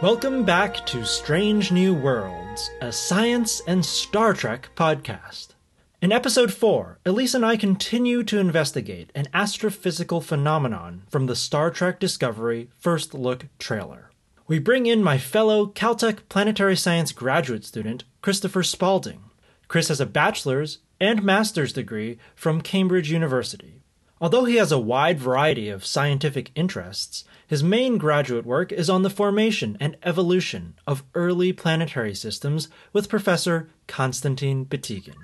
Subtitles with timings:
[0.00, 5.54] Welcome back to Strange New Worlds, a science and Star Trek podcast.
[6.00, 11.72] In episode 4, Elise and I continue to investigate an astrophysical phenomenon from the Star
[11.72, 14.12] Trek Discovery First Look trailer.
[14.46, 19.24] We bring in my fellow Caltech planetary science graduate student, Christopher Spalding.
[19.66, 23.77] Chris has a bachelor's and master's degree from Cambridge University.
[24.20, 29.02] Although he has a wide variety of scientific interests, his main graduate work is on
[29.02, 35.16] the formation and evolution of early planetary systems with Professor Konstantin Batygin.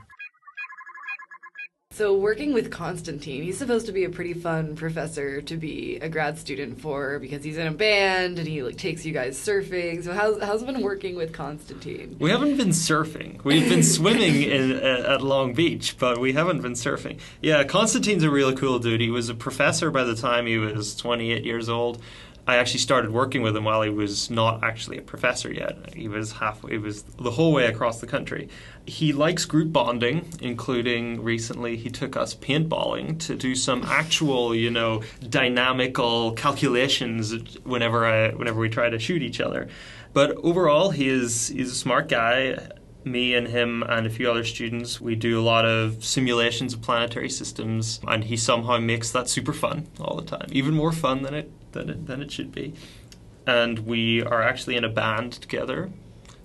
[1.95, 6.09] So, working with Konstantin, he's supposed to be a pretty fun professor to be a
[6.09, 10.03] grad student for because he's in a band and he like takes you guys surfing.
[10.03, 12.17] So, how's how's it been working with Konstantin?
[12.19, 13.45] We haven't been surfing.
[13.45, 17.21] We've been swimming in, uh, at Long Beach, but we haven't been surfing.
[17.41, 19.01] Yeah, Konstantin's a really cool dude.
[19.01, 22.03] He was a professor by the time he was 28 years old.
[22.47, 25.95] I actually started working with him while he was not actually a professor yet.
[25.95, 28.49] He was halfway, he was the whole way across the country.
[28.85, 34.71] He likes group bonding, including recently he took us paintballing to do some actual, you
[34.71, 39.69] know, dynamical calculations whenever I, whenever we try to shoot each other.
[40.13, 42.59] But overall, he is he's a smart guy
[43.07, 46.81] me and him and a few other students, we do a lot of simulations of
[46.81, 51.21] planetary systems, and he somehow makes that super fun all the time, even more fun
[51.21, 52.73] than it than it, than it should be.
[53.47, 55.91] And we are actually in a band together,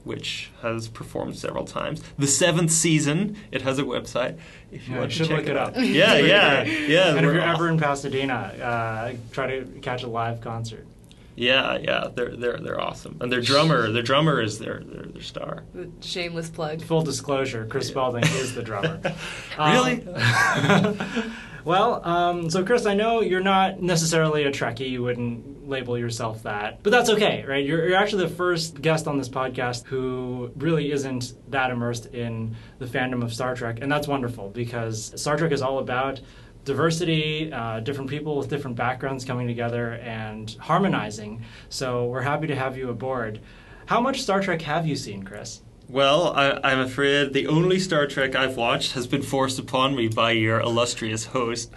[0.04, 2.04] which has performed several times.
[2.18, 4.38] The seventh season, it has a website.
[4.72, 5.76] If you yeah, want to check look it up.
[5.78, 7.16] Yeah, yeah, yeah.
[7.16, 10.86] And if you're ever in Pasadena, uh, try to catch a live concert.
[11.40, 15.22] Yeah, yeah, they're they're they're awesome, and their drummer, their drummer is their their, their
[15.22, 15.64] star.
[15.74, 16.82] The shameless plug.
[16.82, 17.92] Full disclosure: Chris yeah.
[17.92, 19.00] Spalding is the drummer.
[19.58, 20.06] really?
[20.06, 21.00] Um,
[21.66, 24.90] well, um, so Chris, I know you're not necessarily a Trekkie.
[24.90, 27.64] You wouldn't label yourself that, but that's okay, right?
[27.64, 32.56] You're, you're actually the first guest on this podcast who really isn't that immersed in
[32.80, 36.22] the fandom of Star Trek, and that's wonderful because Star Trek is all about
[36.66, 41.44] diversity, uh, different people with different backgrounds coming together and harmonizing.
[41.70, 43.40] So we're happy to have you aboard.
[43.86, 45.62] How much Star Trek have you seen, Chris?
[45.90, 50.08] Well, I, am afraid the only Star Trek I've watched has been forced upon me
[50.08, 51.72] by your illustrious host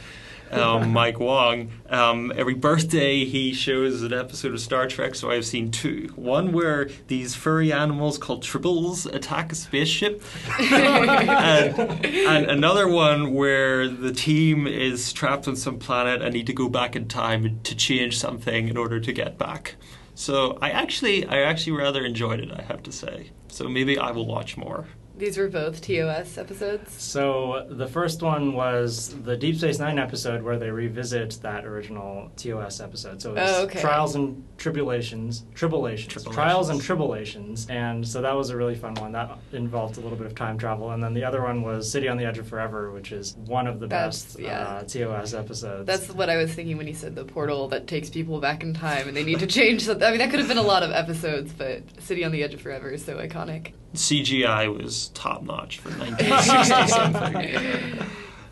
[0.52, 1.70] um, Mike Wong.
[1.88, 6.12] Um, every birthday, he shows an episode of Star Trek, so I've seen two.
[6.14, 10.22] One where these furry animals called tribbles attack a spaceship,
[10.60, 16.52] and, and, another one where the team is trapped on some planet and need to
[16.52, 19.76] go back in time to change something in order to get back.
[20.14, 22.50] So I actually, I actually rather enjoyed it.
[22.52, 23.30] I have to say.
[23.48, 24.86] So maybe I will watch more.
[25.16, 27.00] These were both TOS episodes.
[27.00, 32.30] So the first one was the Deep Space Nine episode where they revisit that original
[32.36, 33.20] TOS episode.
[33.20, 33.80] So it's oh, okay.
[33.80, 38.94] Trials and Tribulations, Tribulations, Tribulations, Trials and Tribulations, and so that was a really fun
[38.94, 39.12] one.
[39.12, 42.08] That involved a little bit of time travel, and then the other one was City
[42.08, 44.60] on the Edge of Forever, which is one of the That's, best yeah.
[44.60, 45.86] uh, TOS episodes.
[45.86, 48.72] That's what I was thinking when you said the portal that takes people back in
[48.72, 50.06] time, and they need to change something.
[50.06, 52.54] I mean, that could have been a lot of episodes, but City on the Edge
[52.54, 53.72] of Forever is so iconic.
[53.94, 58.06] CGI was top notch for 1960 something.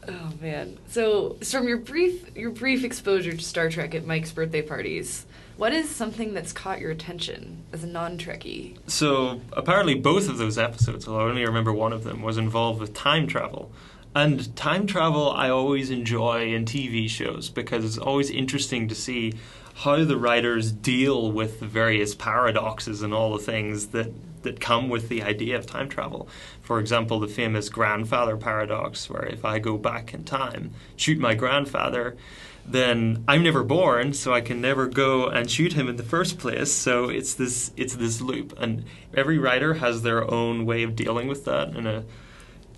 [0.08, 0.78] Oh man!
[0.88, 5.72] So, from your brief your brief exposure to Star Trek at Mike's birthday parties, what
[5.72, 8.78] is something that's caught your attention as a non-Trekkie?
[8.86, 12.80] So, apparently, both of those episodes, although I only remember one of them, was involved
[12.80, 13.70] with time travel.
[14.14, 19.34] And time travel, I always enjoy in TV shows because it's always interesting to see
[19.74, 24.88] how the writers deal with the various paradoxes and all the things that that come
[24.88, 26.28] with the idea of time travel.
[26.62, 31.34] For example, the famous grandfather paradox, where if I go back in time, shoot my
[31.34, 32.16] grandfather,
[32.66, 36.38] then I'm never born, so I can never go and shoot him in the first
[36.38, 36.72] place.
[36.72, 38.84] So it's this it's this loop, and
[39.14, 42.04] every writer has their own way of dealing with that in a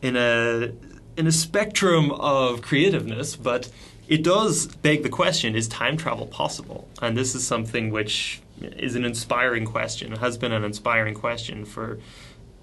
[0.00, 0.73] in a
[1.17, 3.70] in a spectrum of creativeness, but
[4.08, 6.88] it does beg the question: Is time travel possible?
[7.00, 10.13] And this is something which is an inspiring question.
[10.13, 11.99] It has been an inspiring question for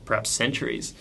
[0.05, 0.93] perhaps centuries.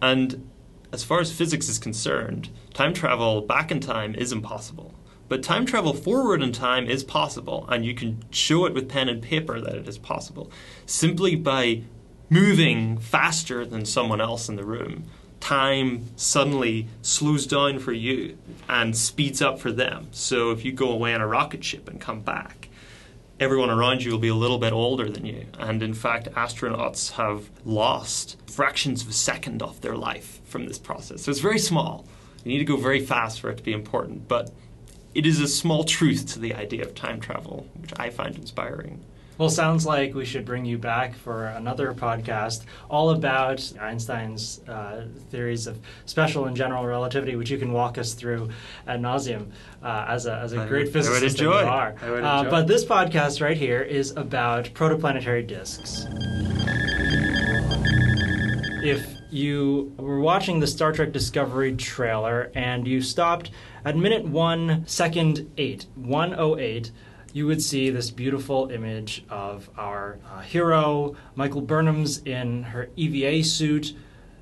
[0.00, 0.50] And
[0.92, 4.94] as far as physics is concerned, time travel back in time is impossible.
[5.28, 9.08] But time travel forward in time is possible, and you can show it with pen
[9.08, 10.50] and paper that it is possible
[10.86, 11.82] simply by
[12.30, 15.04] moving faster than someone else in the room.
[15.40, 18.38] Time suddenly slows down for you
[18.68, 20.08] and speeds up for them.
[20.10, 22.65] So if you go away on a rocket ship and come back,
[23.38, 25.46] everyone around you will be a little bit older than you.
[25.58, 30.78] And in fact, astronauts have lost fractions of a second off their life from this
[30.78, 31.22] process.
[31.22, 32.06] So it's very small.
[32.44, 34.28] You need to go very fast for it to be important.
[34.28, 34.52] But
[35.14, 39.04] it is a small truth to the idea of time travel, which I find inspiring.
[39.38, 45.06] Well, sounds like we should bring you back for another podcast all about Einstein's uh,
[45.30, 48.48] theories of special and general relativity, which you can walk us through
[48.86, 49.50] ad nauseum
[49.82, 51.68] uh, as a, as a I great would- I physicist would that you enjoy.
[51.68, 51.94] are.
[52.00, 56.06] I would Uh, but this podcast right here is about protoplanetary disks.
[58.82, 63.50] If you were watching the Star Trek Discovery trailer and you stopped
[63.84, 66.90] at minute one, second eight, 108,
[67.36, 73.44] you would see this beautiful image of our uh, hero, Michael Burnham's in her EVA
[73.44, 73.94] suit,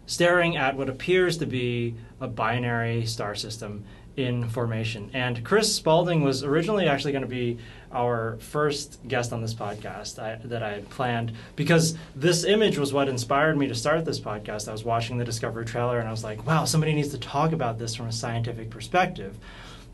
[0.06, 3.82] staring at what appears to be a binary star system
[4.16, 5.10] in formation.
[5.12, 7.58] And Chris Spalding was originally actually going to be
[7.90, 12.92] our first guest on this podcast I, that I had planned because this image was
[12.92, 14.68] what inspired me to start this podcast.
[14.68, 17.50] I was watching the Discovery trailer and I was like, wow, somebody needs to talk
[17.50, 19.36] about this from a scientific perspective.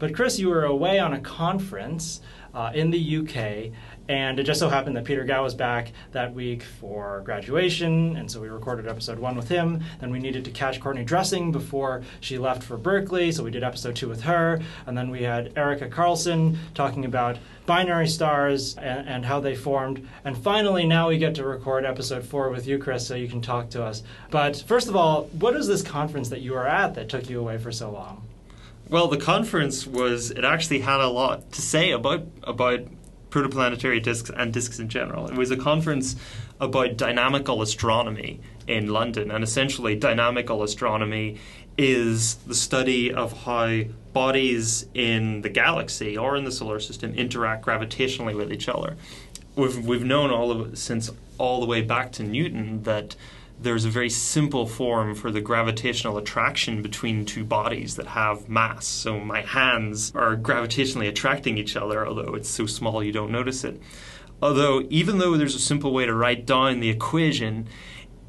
[0.01, 2.23] But Chris, you were away on a conference
[2.55, 3.71] uh, in the UK,
[4.09, 8.29] and it just so happened that Peter Gao was back that week for graduation, and
[8.31, 9.85] so we recorded episode one with him.
[10.01, 13.63] Then we needed to catch Courtney Dressing before she left for Berkeley, so we did
[13.63, 14.63] episode two with her.
[14.87, 17.37] And then we had Erica Carlson talking about
[17.67, 20.09] binary stars and, and how they formed.
[20.25, 23.43] And finally, now we get to record episode four with you, Chris, so you can
[23.43, 24.03] talk to us.
[24.31, 27.39] But first of all, what is this conference that you were at that took you
[27.39, 28.30] away for so long?
[28.91, 32.81] Well, the conference was it actually had a lot to say about about
[33.31, 35.29] protoplanetary disks and disks in general.
[35.29, 36.17] It was a conference
[36.59, 41.39] about dynamical astronomy in London, and essentially, dynamical astronomy
[41.79, 43.83] is the study of how
[44.13, 48.97] bodies in the galaxy or in the solar system interact gravitationally with each other.
[49.55, 53.15] We've we've known all of since all the way back to Newton that
[53.63, 58.87] there's a very simple form for the gravitational attraction between two bodies that have mass.
[58.87, 63.63] So my hands are gravitationally attracting each other, although it's so small you don't notice
[63.65, 63.81] it.
[64.43, 67.69] Although, even though there's a simple way to write down the equation,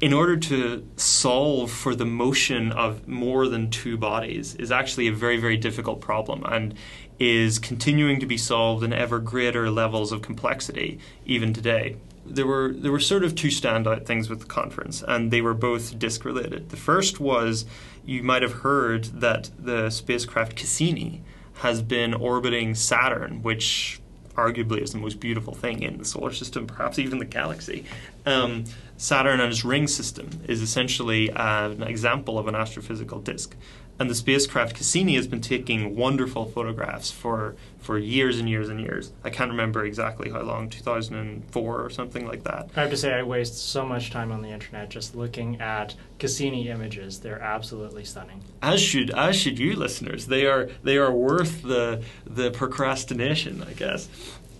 [0.02, 5.12] in order to solve for the motion of more than two bodies is actually a
[5.12, 6.74] very, very difficult problem and
[7.18, 12.72] is continuing to be solved in ever greater levels of complexity even today there were
[12.72, 16.24] there were sort of two standout things with the conference, and they were both disk
[16.24, 16.70] related.
[16.70, 17.64] The first was
[18.04, 21.22] you might have heard that the spacecraft Cassini
[21.54, 24.00] has been orbiting Saturn, which
[24.34, 27.84] arguably is the most beautiful thing in the solar system, perhaps even the galaxy.
[28.24, 28.64] Um,
[28.96, 33.56] Saturn and its ring system is essentially an example of an astrophysical disk.
[34.02, 38.80] And the spacecraft Cassini has been taking wonderful photographs for, for years and years and
[38.80, 39.12] years.
[39.22, 42.70] I can't remember exactly how long, 2004 or something like that.
[42.74, 45.94] I have to say, I waste so much time on the internet just looking at
[46.18, 47.20] Cassini images.
[47.20, 48.42] They're absolutely stunning.
[48.60, 50.26] As should as should you listeners.
[50.26, 54.08] They are they are worth the the procrastination, I guess.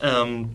[0.00, 0.50] Um,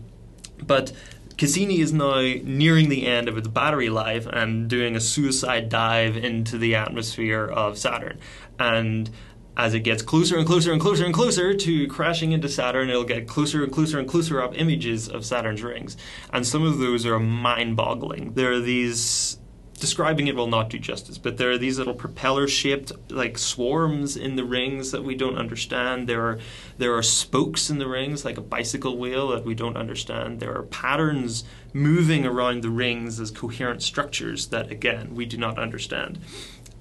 [0.66, 0.92] but
[1.38, 6.16] Cassini is now nearing the end of its battery life and doing a suicide dive
[6.16, 8.18] into the atmosphere of Saturn.
[8.58, 9.08] And
[9.56, 13.04] as it gets closer and closer and closer and closer to crashing into Saturn, it'll
[13.04, 15.96] get closer and closer and closer up images of Saturn's rings.
[16.32, 18.34] And some of those are mind boggling.
[18.34, 19.38] There are these
[19.78, 24.36] describing it will not do justice, but there are these little propeller-shaped like swarms in
[24.36, 26.08] the rings that we don't understand.
[26.08, 26.38] There are
[26.76, 30.40] there are spokes in the rings like a bicycle wheel that we don't understand.
[30.40, 35.58] There are patterns moving around the rings as coherent structures that again we do not
[35.58, 36.18] understand.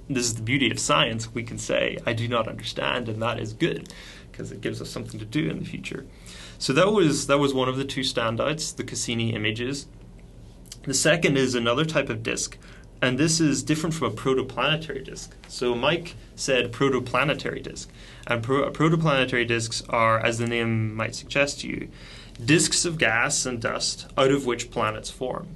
[0.09, 1.33] This is the beauty of science.
[1.33, 3.93] We can say I do not understand, and that is good
[4.31, 6.05] because it gives us something to do in the future.
[6.59, 9.87] So that was that was one of the two standouts, the Cassini images.
[10.83, 12.57] The second is another type of disk
[13.01, 15.35] and this is different from a protoplanetary disk.
[15.47, 17.89] So Mike said protoplanetary disk,
[18.25, 21.89] and pro- protoplanetary disks are, as the name might suggest to you,
[22.43, 25.47] disks of gas and dust out of which planets form.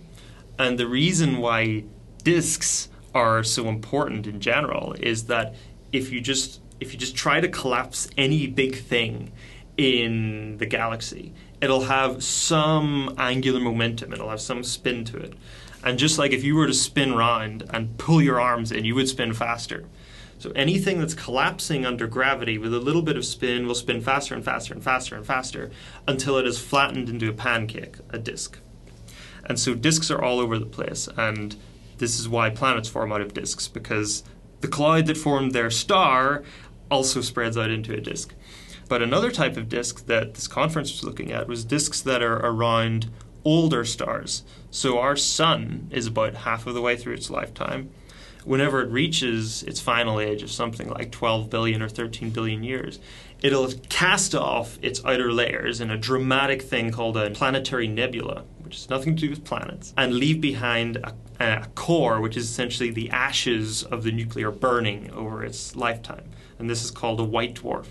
[0.58, 1.84] And the reason why
[2.24, 5.56] disks are so important in general is that
[5.92, 9.32] if you just if you just try to collapse any big thing
[9.78, 15.34] in the galaxy, it'll have some angular momentum, it'll have some spin to it.
[15.84, 18.96] And just like if you were to spin round and pull your arms in, you
[18.96, 19.86] would spin faster.
[20.38, 24.34] So anything that's collapsing under gravity with a little bit of spin will spin faster
[24.34, 25.72] and faster and faster and faster
[26.08, 28.58] until it is flattened into a pancake, a disk.
[29.46, 31.56] And so disks are all over the place, and
[31.98, 34.24] this is why planets form out of disks because
[34.62, 36.44] the cloud that formed their star
[36.90, 38.34] also spreads out into a disk.
[38.88, 42.38] But another type of disk that this conference was looking at was disks that are
[42.38, 43.10] around
[43.44, 44.44] older stars.
[44.70, 47.90] So our sun is about half of the way through its lifetime.
[48.44, 53.00] Whenever it reaches its final age of something like 12 billion or 13 billion years,
[53.42, 58.76] it'll cast off its outer layers in a dramatic thing called a planetary nebula, which
[58.76, 62.90] has nothing to do with planets, and leave behind a, a core, which is essentially
[62.90, 66.24] the ashes of the nuclear burning over its lifetime.
[66.58, 67.88] And this is called a white dwarf.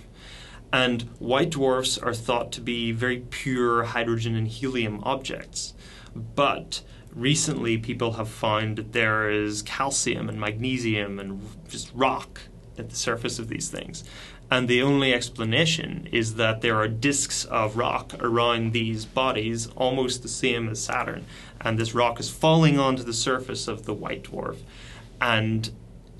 [0.72, 5.74] And white dwarfs are thought to be very pure hydrogen and helium objects.
[6.14, 6.82] But
[7.14, 12.42] recently, people have found that there is calcium and magnesium and just rock
[12.78, 14.04] at the surface of these things.
[14.50, 20.22] And the only explanation is that there are disks of rock around these bodies, almost
[20.22, 21.24] the same as Saturn.
[21.60, 24.58] And this rock is falling onto the surface of the white dwarf.
[25.20, 25.70] And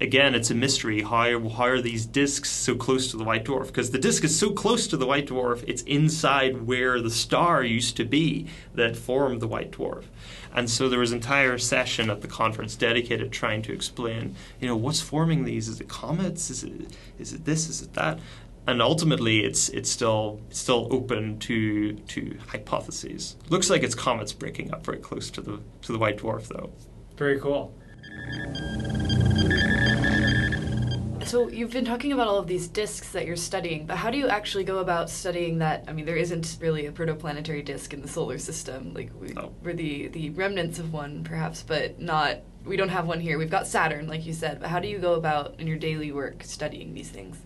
[0.01, 1.03] again, it's a mystery.
[1.03, 3.67] How, how are these disks so close to the white dwarf?
[3.67, 7.63] Because the disk is so close to the white dwarf, it's inside where the star
[7.63, 10.05] used to be that formed the white dwarf.
[10.53, 14.67] And so there was an entire session at the conference dedicated trying to explain, you
[14.67, 15.69] know, what's forming these?
[15.69, 16.51] Is it comets?
[16.51, 17.69] Is it is it this?
[17.69, 18.19] Is it that?
[18.67, 23.37] And ultimately, it's it's still still open to to hypotheses.
[23.49, 26.73] Looks like it's comets breaking up very close to the to the white dwarf, though.
[27.17, 27.73] Very cool.
[31.31, 34.19] So you've been talking about all of these disks that you're studying, but how do
[34.19, 35.85] you actually go about studying that?
[35.87, 38.93] I mean, there isn't really a protoplanetary disk in the solar system.
[38.95, 39.53] Like we, Oh.
[39.63, 42.39] we're the the remnants of one, perhaps, but not.
[42.65, 43.39] We don't have one here.
[43.39, 44.59] We've got Saturn, like you said.
[44.59, 47.37] But how do you go about in your daily work studying these things?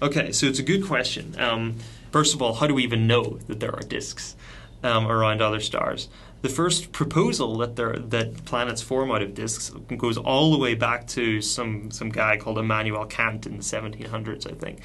[0.00, 1.38] Okay, so it's a good question.
[1.38, 1.76] Um,
[2.12, 4.34] first of all, how do we even know that there are disks
[4.82, 6.08] um, around other stars?
[6.46, 10.76] The first proposal that there that planets form out of disks goes all the way
[10.76, 14.78] back to some some guy called Immanuel Kant in the 1700s, I think.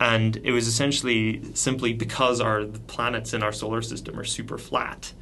[0.00, 5.12] And it was essentially simply because our planets in our solar system are super flat.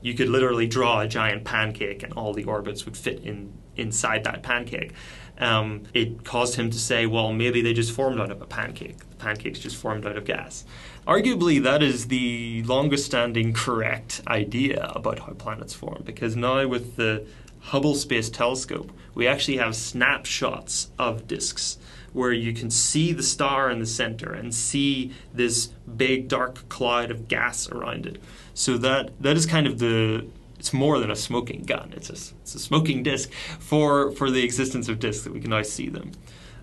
[0.00, 4.22] You could literally draw a giant pancake, and all the orbits would fit in inside
[4.22, 4.92] that pancake.
[5.40, 8.98] Um, it caused him to say, well, maybe they just formed out of a pancake.
[8.98, 10.64] The pancake's just formed out of gas.
[11.06, 16.96] Arguably, that is the longest standing correct idea about how planets form, because now with
[16.96, 17.26] the
[17.60, 21.78] Hubble Space Telescope, we actually have snapshots of disks
[22.12, 25.66] where you can see the star in the center and see this
[25.96, 28.20] big dark cloud of gas around it.
[28.54, 30.26] So that that is kind of the
[30.60, 31.94] it's more than a smoking gun.
[31.96, 35.48] It's a, it's a smoking disk for, for the existence of disks that we can
[35.48, 36.12] now see them.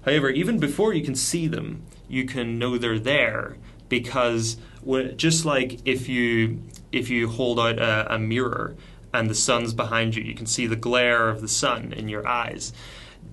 [0.05, 3.57] However, even before you can see them, you can know they're there
[3.89, 4.57] because
[5.15, 6.61] just like if you
[6.91, 8.75] if you hold out a, a mirror
[9.11, 12.25] and the sun's behind you, you can see the glare of the sun in your
[12.27, 12.73] eyes.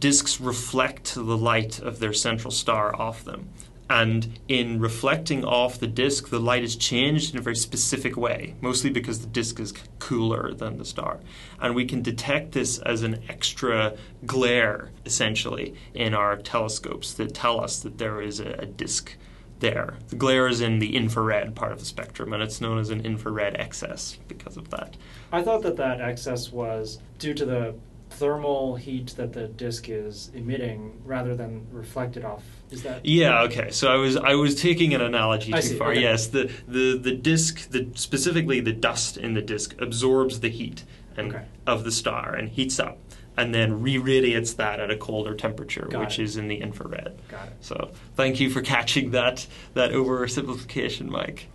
[0.00, 3.50] Disks reflect the light of their central star off them.
[3.90, 8.54] And in reflecting off the disk, the light is changed in a very specific way,
[8.60, 11.20] mostly because the disk is cooler than the star.
[11.60, 17.60] And we can detect this as an extra glare, essentially, in our telescopes that tell
[17.60, 19.16] us that there is a, a disk
[19.60, 19.98] there.
[20.08, 23.04] The glare is in the infrared part of the spectrum, and it's known as an
[23.04, 24.96] infrared excess because of that.
[25.30, 27.74] I thought that that excess was due to the
[28.14, 32.44] thermal heat that the disk is emitting rather than reflected off.
[32.70, 33.42] Is that Yeah.
[33.42, 33.70] Okay.
[33.70, 35.90] So I was I was taking an analogy I too see, far.
[35.92, 36.00] okay.
[36.02, 36.28] Yes.
[36.28, 40.84] The the the disk, the specifically the dust in the disk absorbs the heat
[41.16, 41.44] and Okay.
[41.66, 42.98] of the star and heats up,
[43.36, 46.24] and then re-radiates that at a colder temperature, Got which it.
[46.24, 47.14] is in the infrared.
[47.28, 47.52] Got it.
[47.60, 51.48] So thank you for catching that that oversimplification, Mike.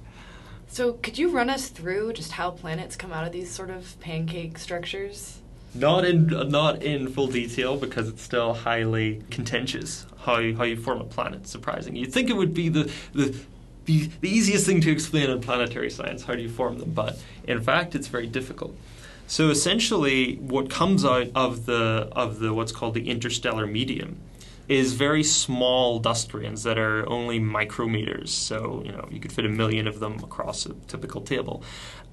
[0.67, 3.99] So could you run us through just how planets come out of these sort of
[3.99, 5.39] pancake structures?
[5.73, 11.01] Not in not in full detail because it's still highly contentious how how you form
[11.01, 11.47] a planet.
[11.47, 11.95] Surprising.
[11.95, 13.35] You'd think it would be the the
[13.85, 16.23] the, easiest thing to explain in planetary science.
[16.23, 16.91] How do you form them?
[16.91, 18.75] But in fact, it's very difficult.
[19.25, 24.17] So essentially, what comes out of the of the what's called the interstellar medium
[24.69, 28.29] is very small dust grains that are only micrometers.
[28.29, 31.63] So you know you could fit a million of them across a typical table.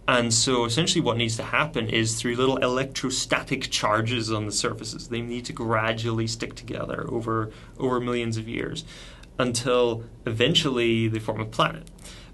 [0.09, 5.09] And so essentially what needs to happen is through little electrostatic charges on the surfaces,
[5.09, 8.85] they need to gradually stick together over over millions of years
[9.39, 11.91] until eventually they form a planet.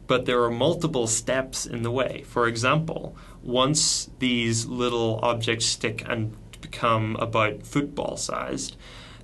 [0.07, 2.23] But there are multiple steps in the way.
[2.29, 8.77] For example, once these little objects stick and become about football sized,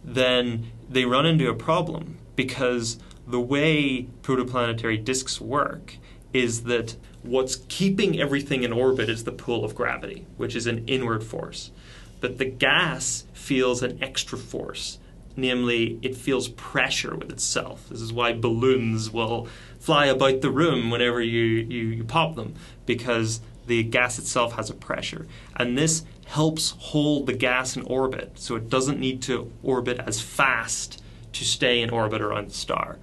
[0.05, 5.97] then they run into a problem because the way protoplanetary disks work
[6.33, 10.87] is that what's keeping everything in orbit is the pull of gravity, which is an
[10.87, 11.71] inward force.
[12.21, 14.99] But the gas feels an extra force,
[15.37, 17.89] namely, it feels pressure with itself.
[17.89, 22.55] This is why balloons will fly about the room whenever you, you, you pop them,
[22.87, 25.27] because the gas itself has a pressure.
[25.57, 30.21] And this helps hold the gas in orbit, so it doesn't need to orbit as
[30.21, 32.99] fast to stay in orbit around the star.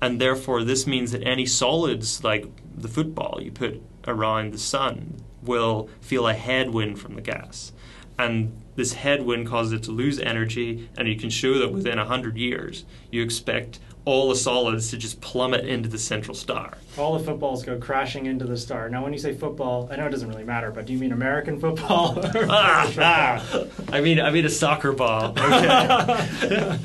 [0.00, 2.46] And therefore, this means that any solids like
[2.76, 7.72] the football you put around the sun, will feel a headwind from the gas.
[8.18, 12.36] And this headwind causes it to lose energy, and you can show that within 100
[12.36, 16.78] years, you expect all the solids to just plummet into the central star.
[16.96, 18.88] All the footballs go crashing into the star.
[18.88, 21.10] Now, when you say football, I know it doesn't really matter, but do you mean
[21.10, 22.16] American football?
[22.48, 23.64] ah, ah.
[23.92, 25.34] I mean, I mean a soccer ball.
[25.46, 26.78] Okay.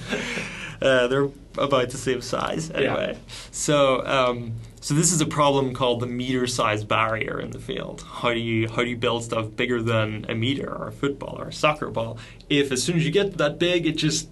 [0.82, 3.18] uh, they're about the same size anyway.
[3.52, 8.04] So, um, so this is a problem called the meter-sized barrier in the field.
[8.08, 11.40] How do you how do you build stuff bigger than a meter or a football
[11.40, 12.18] or a soccer ball?
[12.50, 14.30] If as soon as you get that big, it just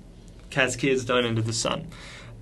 [0.50, 1.88] cascades down into the sun.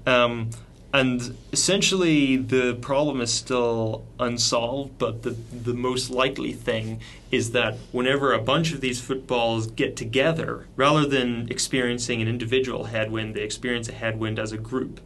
[0.08, 0.52] Um,
[0.94, 7.76] and essentially, the problem is still unsolved, but the, the most likely thing is that
[7.92, 13.42] whenever a bunch of these footballs get together, rather than experiencing an individual headwind, they
[13.42, 15.02] experience a headwind as a group.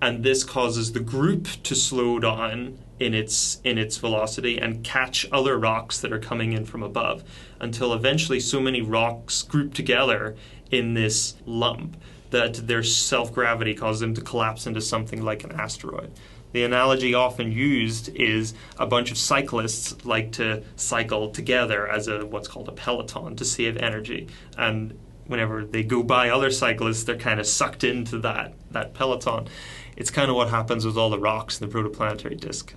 [0.00, 5.26] And this causes the group to slow down in its in its velocity and catch
[5.30, 7.22] other rocks that are coming in from above
[7.60, 10.34] until eventually so many rocks group together
[10.70, 11.96] in this lump
[12.30, 16.10] that their self gravity causes them to collapse into something like an asteroid.
[16.52, 22.24] The analogy often used is a bunch of cyclists like to cycle together as a
[22.24, 24.28] what's called a peloton to save energy.
[24.56, 29.48] And whenever they go by other cyclists, they're kind of sucked into that, that peloton.
[29.96, 32.74] It's kind of what happens with all the rocks in the protoplanetary disk.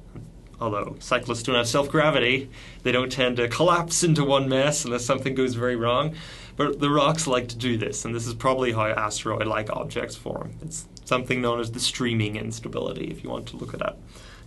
[0.60, 2.50] Although cyclists don't have self gravity,
[2.84, 6.15] they don't tend to collapse into one mess unless something goes very wrong.
[6.60, 10.18] But the rocks like to do this, and this is probably how asteroid like objects
[10.18, 10.56] form.
[10.62, 13.98] It's something known as the streaming instability, if you want to look at that.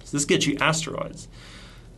[0.04, 1.26] So this gets you asteroids.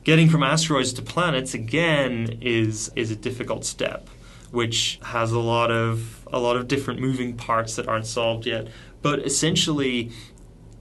[0.05, 4.09] Getting from asteroids to planets again is is a difficult step,
[4.53, 8.69] which has a lot of a lot of different moving parts that aren't solved yet.
[9.03, 10.13] But essentially,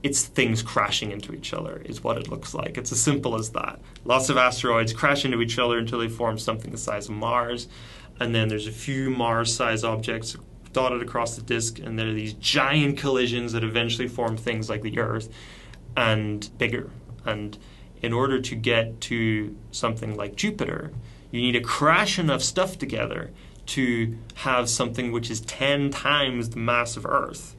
[0.04, 2.78] it's things crashing into each other is what it looks like.
[2.78, 3.80] It's as simple as that.
[4.04, 7.66] Lots of asteroids crash into each other until they form something the size of Mars
[8.20, 10.36] and then there's a few Mars-sized objects
[10.72, 14.82] dotted across the disk, and there are these giant collisions that eventually form things like
[14.82, 15.28] the Earth
[15.96, 16.90] and bigger.
[17.24, 17.56] And
[18.02, 20.92] in order to get to something like Jupiter,
[21.30, 23.30] you need to crash enough stuff together
[23.66, 27.56] to have something which is 10 times the mass of Earth.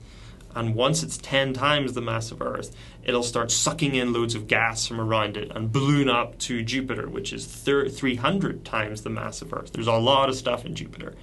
[0.54, 4.48] And once it's 10 times the mass of Earth, it'll start sucking in loads of
[4.48, 9.42] gas from around it and balloon up to Jupiter, which is 300 times the mass
[9.42, 9.72] of Earth.
[9.74, 11.14] There's a lot of stuff in Jupiter.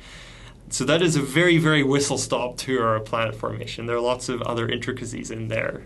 [0.71, 3.87] So that is a very, very whistle stop tour of planet formation.
[3.87, 5.83] There are lots of other intricacies in there.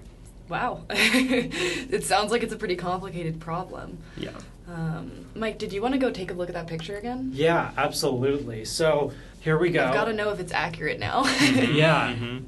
[0.49, 0.83] Wow.
[0.91, 3.99] it sounds like it's a pretty complicated problem.
[4.17, 4.31] Yeah.
[4.69, 7.31] Um, Mike, did you want to go take a look at that picture again?
[7.33, 8.65] Yeah, absolutely.
[8.65, 9.87] So here we go.
[9.87, 11.25] I've got to know if it's accurate now.
[11.41, 12.13] yeah.
[12.13, 12.45] Mm-hmm.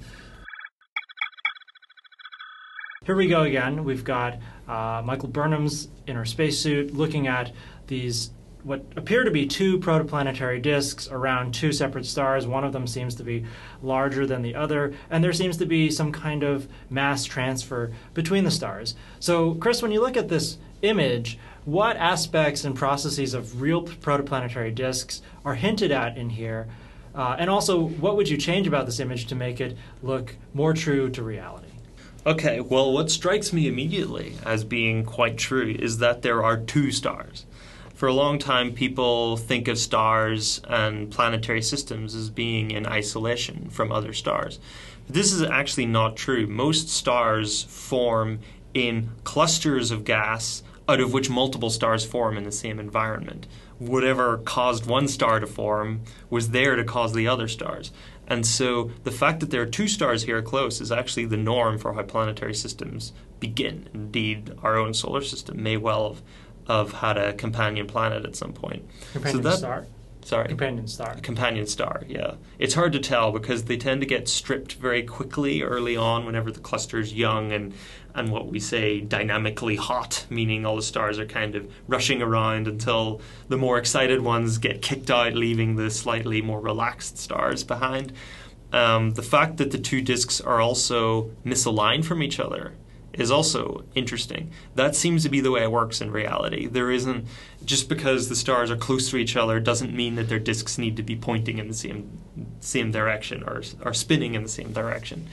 [3.09, 3.85] Here we go again.
[3.85, 4.37] We've got
[4.68, 7.53] uh, Michael Burnham's inner spacesuit looking at
[7.87, 8.33] these
[8.64, 12.47] what appear to be two protoplanetary disks around two separate stars.
[12.47, 13.47] One of them seems to be
[13.83, 18.44] larger than the other, and there seems to be some kind of mass transfer between
[18.44, 18.94] the stars.
[19.21, 24.75] So, Chris, when you look at this image, what aspects and processes of real protoplanetary
[24.75, 26.68] disks are hinted at in here?
[27.14, 30.75] Uh, and also, what would you change about this image to make it look more
[30.75, 31.67] true to reality?
[32.29, 36.93] Okay, well, what strikes me immediately as being quite true is that there are two
[36.93, 37.47] stars.
[37.95, 43.71] For a long time, people think of stars and planetary systems as being in isolation
[43.71, 44.61] from other stars.
[45.07, 46.47] But this is actually not true.
[46.47, 48.41] Most stars form
[48.75, 53.47] in clusters of gas out of which multiple stars form in the same environment.
[53.79, 57.91] Whatever caused one star to form was there to cause the other stars.
[58.29, 61.79] And so the fact that there are two stars here close is actually the norm
[61.79, 63.88] for how planetary systems begin.
[63.93, 66.23] Indeed, our own solar system may well have,
[66.69, 68.87] have had a companion planet at some point.
[69.12, 69.87] Companion so that, star?
[70.23, 70.49] Sorry?
[70.49, 71.14] Companion star.
[71.23, 72.35] Companion star, yeah.
[72.59, 76.53] It's hard to tell because they tend to get stripped very quickly early on whenever
[76.53, 77.73] the cluster is young and
[78.14, 82.66] and what we say dynamically hot, meaning all the stars are kind of rushing around
[82.66, 88.12] until the more excited ones get kicked out, leaving the slightly more relaxed stars behind.
[88.73, 92.75] Um, the fact that the two disks are also misaligned from each other
[93.14, 94.51] is also interesting.
[94.75, 96.66] That seems to be the way it works in reality.
[96.66, 97.27] There isn't
[97.64, 100.97] just because the stars are close to each other doesn't mean that their disks need
[100.97, 102.11] to be pointing in the same
[102.61, 105.27] same direction or are spinning in the same direction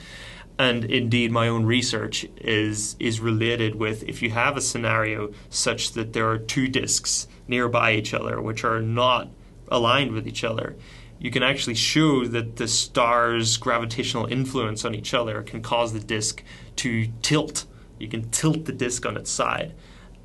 [0.58, 5.92] and indeed my own research is is related with if you have a scenario such
[5.92, 9.28] that there are two disks nearby each other which are not
[9.68, 10.76] aligned with each other
[11.18, 16.00] you can actually show that the star's gravitational influence on each other can cause the
[16.00, 16.42] disk
[16.74, 17.66] to tilt
[17.98, 19.74] you can tilt the disk on its side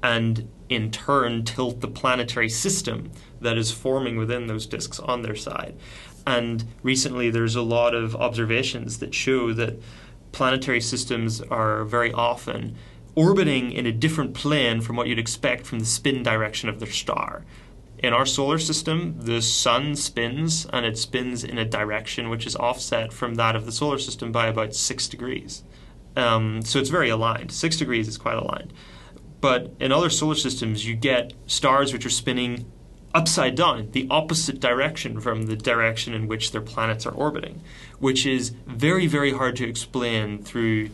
[0.04, 5.36] and in turn tilt the planetary system that is forming within those disks on their
[5.36, 5.76] side.
[6.26, 9.82] And recently, there's a lot of observations that show that
[10.32, 12.76] planetary systems are very often
[13.16, 16.92] orbiting in a different plane from what you'd expect from the spin direction of their
[16.92, 17.44] star.
[18.00, 22.56] In our solar system, the sun spins and it spins in a direction which is
[22.56, 25.64] offset from that of the solar system by about six degrees.
[26.16, 27.52] Um, so it's very aligned.
[27.52, 28.74] Six degrees is quite aligned.
[29.40, 32.72] But in other solar systems, you get stars which are spinning
[33.14, 37.62] upside down, the opposite direction from the direction in which their planets are orbiting,
[38.00, 40.90] which is very, very hard to explain through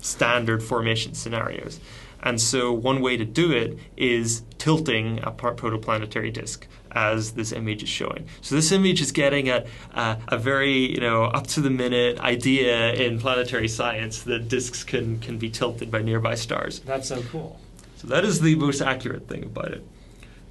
[0.00, 1.80] standard formation scenarios.
[2.22, 7.82] And so, one way to do it is tilting a protoplanetary disk, as this image
[7.82, 8.26] is showing.
[8.40, 12.18] So, this image is getting at uh, a very, you know, up to the minute
[12.20, 16.80] idea in planetary science that disks can can be tilted by nearby stars.
[16.80, 17.60] That's so cool.
[18.04, 19.86] So that is the most accurate thing about it.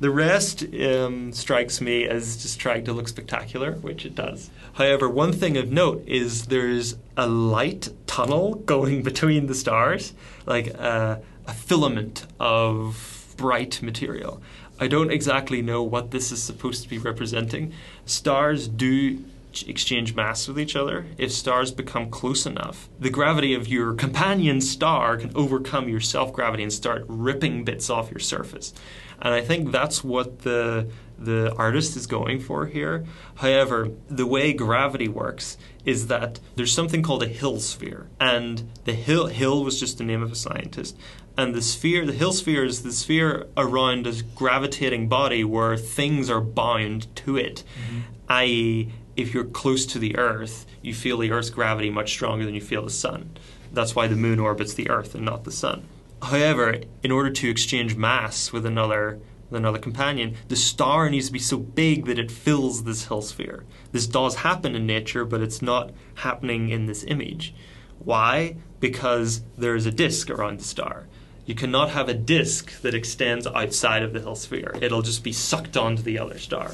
[0.03, 4.49] The rest um, strikes me as just trying to look spectacular, which it does.
[4.73, 10.11] However, one thing of note is there's a light tunnel going between the stars,
[10.45, 14.41] like a, a filament of bright material.
[14.77, 17.71] I don't exactly know what this is supposed to be representing.
[18.05, 19.23] Stars do
[19.61, 24.59] exchange mass with each other, if stars become close enough, the gravity of your companion
[24.59, 28.73] star can overcome your self gravity and start ripping bits off your surface.
[29.21, 30.87] And I think that's what the
[31.17, 33.05] the artist is going for here.
[33.35, 38.93] However, the way gravity works is that there's something called a Hill sphere, and the
[38.93, 40.97] Hill Hill was just the name of a scientist.
[41.35, 46.29] And the sphere, the Hill sphere, is the sphere around a gravitating body where things
[46.29, 47.99] are bound to it, mm-hmm.
[48.29, 52.55] i.e., if you're close to the Earth, you feel the Earth's gravity much stronger than
[52.55, 53.37] you feel the sun.
[53.71, 55.87] That's why the moon orbits the Earth and not the sun.
[56.21, 61.33] However, in order to exchange mass with another with another companion, the star needs to
[61.33, 63.65] be so big that it fills this Hill sphere.
[63.91, 67.53] This does happen in nature, but it's not happening in this image.
[67.99, 68.55] Why?
[68.79, 71.07] Because there is a disk around the star.
[71.45, 74.75] You cannot have a disk that extends outside of the Hill sphere.
[74.81, 76.71] It'll just be sucked onto the other star.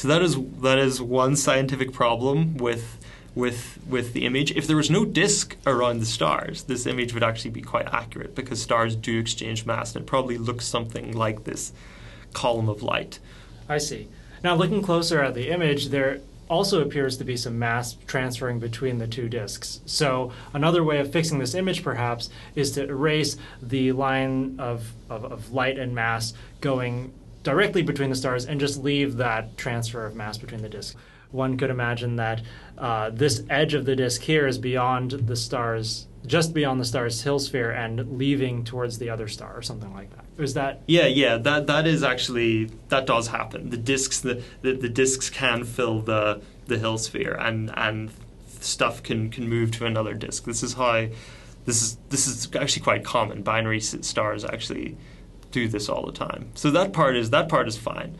[0.00, 2.96] So that is that is one scientific problem with
[3.34, 4.50] with with the image.
[4.52, 8.34] If there was no disk around the stars, this image would actually be quite accurate
[8.34, 11.74] because stars do exchange mass, and it probably looks something like this
[12.32, 13.18] column of light.
[13.68, 14.08] I see.
[14.42, 18.96] Now, looking closer at the image, there also appears to be some mass transferring between
[18.96, 19.80] the two disks.
[19.84, 25.26] So, another way of fixing this image, perhaps, is to erase the line of, of,
[25.26, 26.32] of light and mass
[26.62, 30.96] going directly between the stars and just leave that transfer of mass between the disks.
[31.30, 32.42] One could imagine that
[32.76, 37.22] uh, this edge of the disk here is beyond the stars, just beyond the star's
[37.22, 40.24] Hill sphere, and leaving towards the other star, or something like that.
[40.42, 40.82] Is that?
[40.86, 41.36] Yeah, yeah.
[41.36, 43.70] That that is actually that does happen.
[43.70, 48.10] The disks, the, the, the disks can fill the the Hill sphere, and and
[48.48, 50.44] stuff can can move to another disk.
[50.44, 51.06] This is how.
[51.66, 53.42] This is this is actually quite common.
[53.42, 54.96] Binary stars actually
[55.50, 56.50] do this all the time.
[56.54, 58.16] So that part is that part is fine.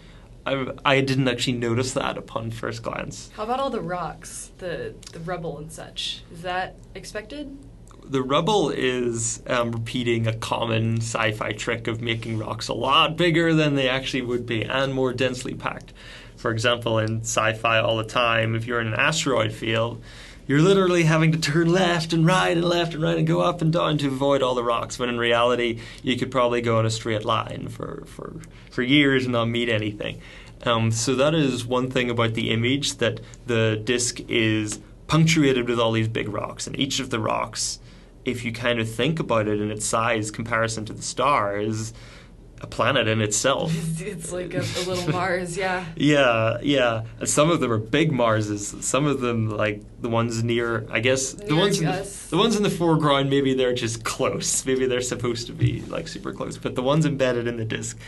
[0.46, 3.30] I, I didn't actually notice that upon first glance.
[3.34, 6.22] How about all the rocks, the the rubble and such?
[6.32, 7.56] Is that expected?
[8.02, 13.54] The rubble is um, repeating a common sci-fi trick of making rocks a lot bigger
[13.54, 15.92] than they actually would be and more densely packed.
[16.36, 20.02] For example, in sci-fi all the time, if you're in an asteroid field,
[20.50, 23.62] you're literally having to turn left and right and left and right and go up
[23.62, 24.98] and down to avoid all the rocks.
[24.98, 28.34] When in reality, you could probably go in a straight line for for
[28.68, 30.20] for years and not meet anything.
[30.64, 35.78] Um, so that is one thing about the image that the disc is punctuated with
[35.78, 37.78] all these big rocks, and each of the rocks,
[38.24, 41.92] if you kind of think about it in its size comparison to the star, is
[42.60, 43.72] a planet in itself.
[44.00, 45.84] It's like a, a, little Mars, yeah.
[45.94, 47.04] yeah, yeah.
[47.18, 48.74] And some of them are big Marses.
[48.80, 52.36] Some of them, like the ones near, I guess near the ones in the, the,
[52.36, 54.64] ones in the foreground, maybe they're just close.
[54.66, 56.56] Maybe they're supposed to be like super close.
[56.56, 57.98] But the ones embedded in the disk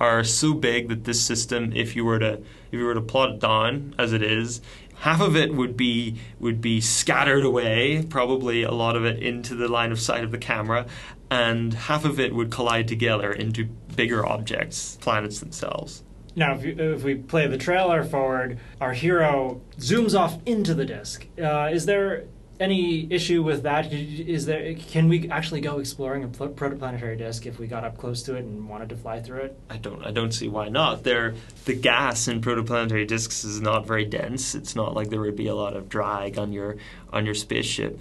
[0.00, 3.30] are so big that this system, if you were to if you were to plot
[3.30, 4.60] it down as it is,
[5.00, 9.54] half of it would be would be scattered away, probably a lot of it into
[9.54, 10.86] the line of sight of the camera,
[11.30, 13.64] and half of it would collide together into
[13.96, 16.02] bigger objects, planets themselves.
[16.36, 20.84] Now, if, you, if we play the trailer forward, our hero zooms off into the
[20.84, 21.26] disk.
[21.42, 22.26] Uh, is there
[22.60, 23.92] any issue with that?
[23.92, 28.22] Is there can we actually go exploring a protoplanetary disk if we got up close
[28.24, 29.58] to it and wanted to fly through it?
[29.70, 30.04] I don't.
[30.04, 31.04] I don't see why not.
[31.04, 34.54] There, the gas in protoplanetary disks is not very dense.
[34.54, 36.76] It's not like there would be a lot of drag on your
[37.12, 37.98] on your spaceship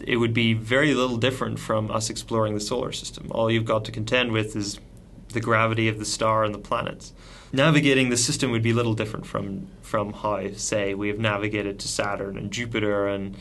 [0.00, 3.28] it would be very little different from us exploring the solar system.
[3.30, 4.80] All you've got to contend with is
[5.28, 7.12] the gravity of the star and the planets.
[7.52, 11.88] Navigating the system would be little different from from how, say, we have navigated to
[11.88, 13.36] Saturn and Jupiter and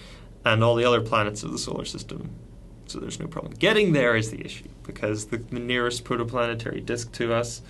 [0.45, 2.29] and all the other planets of the solar system.
[2.85, 3.53] So there's no problem.
[3.53, 7.61] Getting there is the issue because the, the nearest protoplanetary disk to us,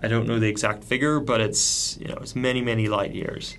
[0.00, 3.56] I don't know the exact figure, but it's you know it's many many light years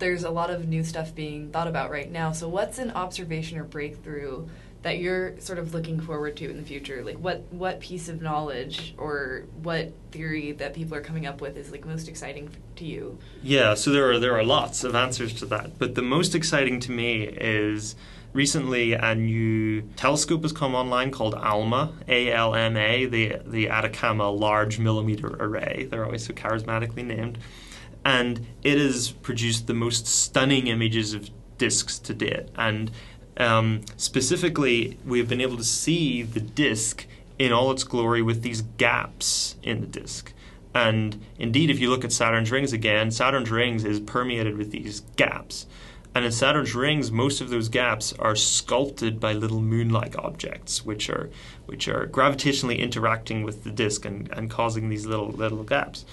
[0.00, 2.32] there's a lot of new stuff being thought about right now.
[2.32, 4.48] So, what's an observation or breakthrough
[4.82, 7.04] that you're sort of looking forward to in the future?
[7.04, 11.56] Like, what what piece of knowledge or what theory that people are coming up with
[11.56, 13.18] is like most exciting to you?
[13.42, 16.80] Yeah, so there are there are lots of answers to that, but the most exciting
[16.80, 17.94] to me is
[18.32, 23.68] recently a new telescope has come online called ALMA, A L M A, the the
[23.68, 25.88] Atacama Large Millimeter Array.
[25.90, 27.38] They're always so charismatically named
[28.04, 32.48] and it has produced the most stunning images of disks to date.
[32.56, 32.90] And
[33.36, 37.06] um, specifically, we've been able to see the disk
[37.38, 40.32] in all its glory with these gaps in the disk.
[40.74, 45.00] And indeed, if you look at Saturn's rings again, Saturn's rings is permeated with these
[45.16, 45.66] gaps.
[46.14, 51.08] And in Saturn's rings, most of those gaps are sculpted by little moon-like objects, which
[51.08, 51.30] are
[51.66, 56.04] which are gravitationally interacting with the disk and, and causing these little little gaps.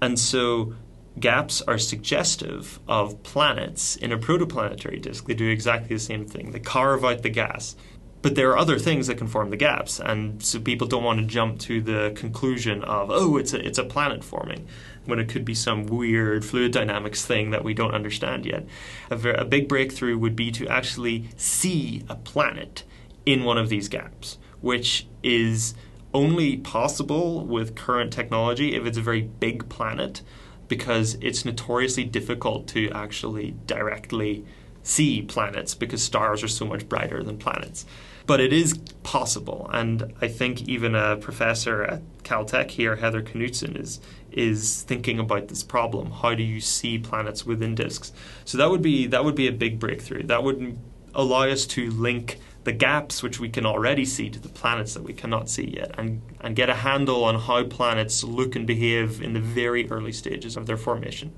[0.00, 0.74] And so
[1.18, 5.26] gaps are suggestive of planets in a protoplanetary disk.
[5.26, 6.50] They do exactly the same thing.
[6.50, 7.76] They carve out the gas.
[8.22, 11.20] But there are other things that can form the gaps, and so people don't want
[11.20, 14.66] to jump to the conclusion of, oh, it's a, it's a planet forming,
[15.04, 18.64] when it could be some weird fluid dynamics thing that we don't understand yet.
[19.10, 22.84] A, very, a big breakthrough would be to actually see a planet
[23.26, 25.74] in one of these gaps, which is
[26.14, 30.22] only possible with current technology if it's a very big planet
[30.68, 34.44] because it's notoriously difficult to actually directly
[34.82, 37.86] see planets because stars are so much brighter than planets.
[38.26, 43.78] But it is possible, and I think even a professor at Caltech here, Heather Knutson,
[43.78, 44.00] is
[44.32, 46.10] is thinking about this problem.
[46.10, 48.12] How do you see planets within disks?
[48.44, 50.22] So that would be that would be a big breakthrough.
[50.22, 50.78] That would
[51.14, 55.02] allow us to link the gaps which we can already see to the planets that
[55.02, 59.22] we cannot see yet and, and get a handle on how planets look and behave
[59.22, 61.32] in the very early stages of their formation.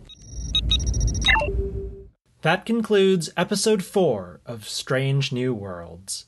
[2.42, 6.26] That concludes episode 4 of Strange New Worlds.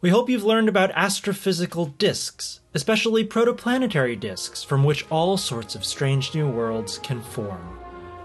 [0.00, 5.84] We hope you've learned about astrophysical disks, especially protoplanetary disks from which all sorts of
[5.84, 7.78] strange new worlds can form.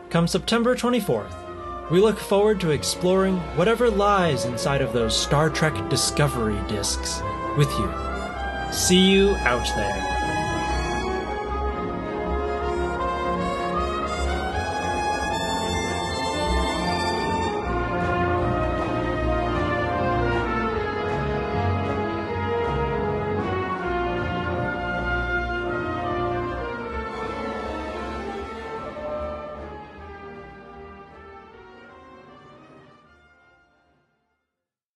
[0.10, 1.49] Come September 24th,
[1.90, 7.22] we look forward to exploring whatever lies inside of those Star Trek Discovery discs
[7.58, 7.92] with you.
[8.72, 10.19] See you out there.